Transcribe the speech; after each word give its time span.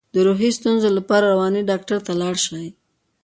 د 0.13 0.15
روحي 0.27 0.49
ستونزو 0.57 0.89
لپاره 0.97 1.25
د 1.27 1.31
رواني 1.33 1.61
ډاکټر 1.69 1.97
ته 2.05 2.11
لاړ 2.21 2.35
شئ 2.45 2.67